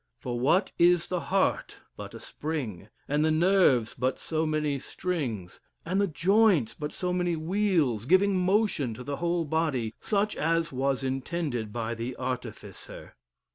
For 0.17 0.39
what 0.39 0.71
is 0.79 1.05
the 1.09 1.19
heart 1.19 1.75
but 1.95 2.15
a 2.15 2.19
spring; 2.19 2.89
and 3.07 3.23
the 3.23 3.29
nerves 3.29 3.93
but 3.95 4.17
so 4.19 4.47
many 4.47 4.79
strings; 4.79 5.61
and 5.85 6.01
the 6.01 6.07
joints 6.07 6.73
but 6.73 6.91
so 6.91 7.13
many 7.13 7.35
wheels, 7.35 8.07
giving 8.07 8.35
motion 8.35 8.95
to 8.95 9.03
the 9.03 9.17
whole 9.17 9.45
body, 9.45 9.93
such 10.01 10.35
as 10.35 10.71
was 10.71 11.03
intended 11.03 11.71
by 11.71 11.93
the 11.93 12.17
Artificer? 12.17 13.13